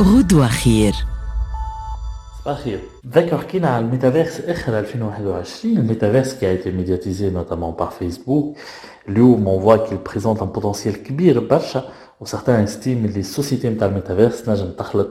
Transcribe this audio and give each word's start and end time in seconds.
غدوة 0.00 0.48
خير 0.48 0.94
صباح 2.44 2.60
ذكر 3.06 3.42
كينا 3.42 3.68
على 3.68 3.84
الميتافيرس 3.84 4.40
اخر 4.40 4.78
2021 4.78 5.76
الميتافيرس 5.76 6.34
qui 6.34 6.44
a 6.46 6.52
été 6.52 6.72
médiatisé 6.72 7.30
notamment 7.30 7.72
par 7.72 7.92
Facebook 7.92 8.56
اليوم 9.08 9.46
on 9.48 9.58
voit 9.58 9.78
qu'il 9.78 9.98
présente 9.98 10.42
un 10.42 10.46
potentiel 10.46 10.96
كبير 10.96 11.40
برشا 11.40 11.84
وcertains 12.20 12.64
estiment 12.64 13.08
les 13.14 13.22
sociétés 13.22 13.66
نتاع 13.66 13.88
الميتافيرس 13.88 14.48
نجم 14.48 14.70
تخلط 14.70 15.10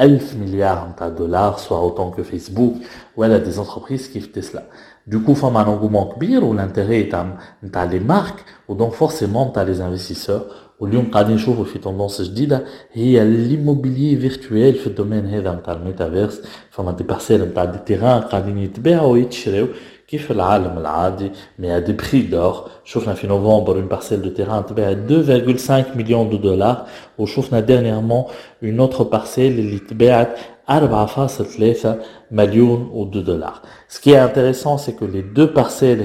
1000 0.00 0.36
مليار 0.36 0.88
نتاع 0.88 1.08
دولار 1.08 1.56
soit 1.56 1.90
autant 1.90 2.16
que 2.16 2.22
Facebook 2.22 2.72
ولا 3.16 3.44
des 3.44 3.58
entreprises 3.58 4.12
كيف 4.12 4.26
تسلا 4.26 4.62
Du 5.06 5.16
coup, 5.26 5.34
فما 5.34 5.64
un 5.64 5.66
engouement 5.66 6.14
كبير 6.14 6.44
والانتérêt 6.44 7.06
نتاع 7.06 7.38
نتاع 7.64 7.90
les 7.90 8.10
marques 8.10 8.68
ودونك 8.68 8.92
forcément 8.94 9.48
نتاع 9.48 9.66
les 9.66 9.78
investisseurs 9.78 10.64
واليوم 10.79 11.11
قاعدين 11.11 11.35
نشوفوا 11.35 11.65
في 11.65 11.79
توندونس 11.79 12.21
جديدة 12.21 12.63
هي 12.93 13.23
ليموبيلي 13.29 14.15
فيرتويال 14.15 14.73
في 14.73 14.87
الدومين 14.87 15.25
هذا 15.25 15.53
نتاع 15.53 15.73
الميتافيرس 15.73 16.41
فما 16.69 16.91
دي 16.91 17.03
بارسيل 17.03 17.41
نتاع 17.41 17.65
دي 17.65 17.77
تيران 17.85 18.21
قاعدين 18.21 18.57
يتباعوا 18.57 19.11
ويتشراو 19.13 19.67
كيف 20.08 20.30
العالم 20.30 20.78
العادي 20.78 21.30
مي 21.58 21.76
ا 21.76 21.78
دي 21.78 21.92
بري 21.92 22.22
دور 22.22 22.70
شفنا 22.84 23.14
في 23.14 23.26
نوفمبر 23.26 23.76
اون 23.76 23.88
بارسيل 23.88 24.22
دو 24.22 24.30
تيران 24.30 24.66
تباع 24.66 24.92
2.5 24.92 25.96
مليون 25.96 26.30
دو 26.30 26.36
دولار 26.36 26.86
وشفنا 27.18 27.60
ديرنييرمون 27.60 28.24
اون 28.62 28.80
اوتر 28.80 29.04
بارسيل 29.04 29.58
اللي 29.58 29.78
تباعت 29.78 30.38
4,3 30.68 31.98
millions 32.30 33.04
de 33.04 33.20
dollars. 33.20 33.62
Ce 33.88 34.00
qui 34.00 34.12
est 34.12 34.16
intéressant, 34.16 34.78
c'est 34.78 34.94
que 34.94 35.04
les 35.04 35.22
deux 35.22 35.52
parcelles 35.52 36.02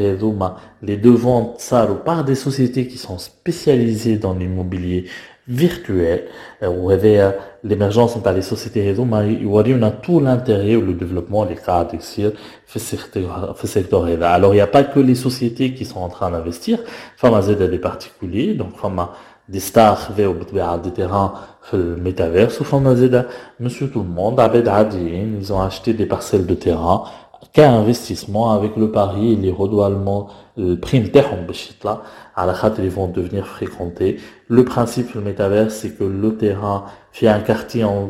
les 0.82 0.98
deux 0.98 1.12
ventes 1.12 1.74
ou 1.92 1.96
par 1.96 2.26
des 2.26 2.36
sociétés 2.36 2.88
qui 2.88 2.98
sont 2.98 3.18
spécialisées 3.18 4.18
dans 4.18 4.34
l'immobilier 4.34 5.06
virtuelle, 5.47 6.25
euh, 6.63 6.69
où 6.69 6.91
avait 6.91 7.21
euh, 7.21 7.31
l'émergence 7.63 8.17
des 8.23 8.43
sociétés 8.43 8.83
réseaux 8.83 9.05
mais 9.05 9.39
on 9.45 9.83
a 9.83 9.91
tout 9.91 10.21
l'intérêt, 10.21 10.73
le 10.73 10.95
développement, 10.95 11.45
les 11.45 11.57
caractéristiques, 11.57 12.35
ce 12.67 12.79
secteur 12.79 14.07
là. 14.17 14.33
Alors, 14.33 14.55
il 14.55 14.57
n'y 14.57 14.63
a 14.63 14.67
pas 14.67 14.85
que 14.85 15.01
les 15.01 15.15
sociétés 15.15 15.75
qui 15.75 15.85
sont 15.85 16.01
en 16.01 16.09
train 16.09 16.31
d'investir, 16.31 16.79
Fama 17.17 17.43
Z 17.43 17.59
des 17.59 17.79
particuliers, 17.79 18.55
donc 18.55 18.77
Fama 18.77 19.13
des 19.49 19.61
stars 19.61 20.13
des 20.17 20.91
terrains 20.91 21.35
le 21.73 21.97
métaverse, 21.97 22.61
ou 22.61 22.65
Fama 22.65 22.95
Z, 22.95 23.27
monsieur 23.61 23.89
tout 23.89 24.01
le 24.01 24.09
monde, 24.09 24.41
Abed 24.41 24.69
Adin, 24.69 24.99
ils 25.41 25.53
ont 25.53 25.61
acheté 25.61 25.93
des 25.93 26.07
parcelles 26.07 26.47
de 26.47 26.55
terrain, 26.55 27.05
qu'investissement 27.54 28.52
avec 28.52 28.76
le 28.76 28.92
pari 28.92 29.36
les 29.36 29.52
redouanements 29.52 30.28
le 30.58 30.76
prix 30.76 31.00
نتاعهم 31.00 31.48
باش 31.48 31.72
يطلع 31.72 32.02
على 32.38 32.54
خاطر 32.54 32.84
ils 32.84 32.92
vont 32.92 33.08
devenir 33.08 33.48
fréquentés 33.48 34.18
le 34.48 34.64
principe 34.66 35.12
du 35.14 35.20
métaverse 35.20 35.74
c'est 35.74 35.98
que 35.98 36.04
le 36.04 36.38
terrain 36.38 36.86
fait 37.12 37.28
un 37.28 37.40
quartier 37.40 37.84
en 37.84 38.10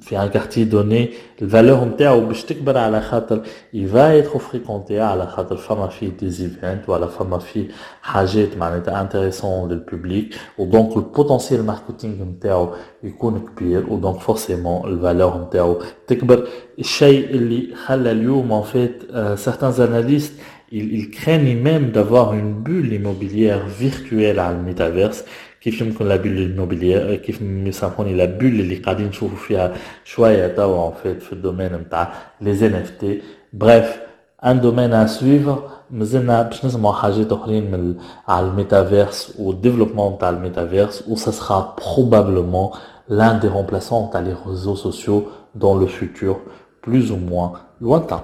في 0.00 0.16
un 0.16 0.28
quartier 0.28 0.66
donné 0.74 1.14
الفالور 1.42 1.84
نتاعو 1.84 2.20
باش 2.20 2.44
تكبر 2.44 2.78
على 2.78 3.00
خاطر 3.00 3.42
il 3.74 3.86
va 3.86 4.14
être 4.22 4.38
fréquenté 4.38 4.92
على 4.92 5.26
خاطر 5.26 5.56
فما 5.56 5.86
فيه 5.88 6.10
des 6.20 6.34
events 6.34 6.88
ولا 6.88 7.06
فما 7.06 7.38
فيه 7.38 7.68
حاجات 8.02 8.56
معناتها 8.56 9.08
intéressant 9.08 9.70
للبوبليك 9.70 10.34
ودونك 10.58 10.96
البوتنسيال 10.96 11.66
ماركتينغ 11.66 12.24
نتاعو 12.24 12.68
يكون 13.02 13.46
كبير 13.56 13.92
ودونك 13.92 14.20
فورسيمون 14.20 14.88
الفالور 14.90 15.42
نتاعو 15.46 15.78
تكبر 16.06 16.48
الشيء 16.78 17.30
اللي 17.30 17.74
خلى 17.74 18.10
اليوم 18.10 18.62
en 18.62 18.64
fait 18.64 19.06
euh, 19.12 19.36
certains 19.36 19.80
analystes 19.80 20.34
ils, 20.72 20.92
ils 20.98 21.10
craignent 21.10 21.62
même 21.62 21.90
d'avoir 21.90 22.34
une 22.34 22.52
bulle 22.66 22.92
immobilière 22.92 23.66
virtuelle 23.66 24.38
à 24.38 24.52
le 24.52 24.62
métaverse 24.62 25.24
كيف 25.60 25.80
يمكن 25.80 26.08
لا 26.08 26.16
بول 26.16 26.38
النوبيليير 26.38 27.14
كيف 27.14 27.42
يسموني 27.42 28.14
لا 28.14 28.24
بول 28.24 28.46
اللي 28.46 28.76
قاعدين 28.76 29.06
نشوفوا 29.06 29.36
فيها 29.36 29.74
شويه 30.04 30.48
توا 30.48 30.88
ان 30.88 30.92
فيت 31.02 31.22
في 31.22 31.32
الدومين 31.32 31.72
نتاع 31.72 32.12
لي 32.40 32.54
زين 32.54 32.74
اف 32.74 32.90
تي 32.90 33.22
بريف 33.52 33.96
ان 34.44 34.60
دومين 34.60 34.92
ا 34.92 35.06
سويفر 35.06 35.68
مازلنا 35.90 36.42
باش 36.42 36.64
نسمعوا 36.64 36.94
حاجات 36.94 37.32
اخرين 37.32 37.70
من 37.70 37.94
على 38.28 38.46
الميتافيرس 38.46 39.34
والديفلوبمون 39.38 40.18
تاع 40.18 40.28
الميتافيرس 40.28 41.04
و 41.08 41.16
سا 41.16 41.30
سera 41.30 41.76
probablement 41.76 42.68
l'un 43.08 43.34
des 43.42 43.48
remplaçants 43.48 44.10
تاع 44.12 44.20
les 44.20 44.34
réseaux 44.48 44.76
sociaux 44.76 45.22
dans 45.54 45.74
le 45.82 45.86
futur 45.86 46.36
plus 46.82 47.10
ou 47.12 47.16
moins 47.16 47.52
lointain. 47.80 48.20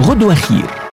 غدوة 0.00 0.34
خير 0.34 0.82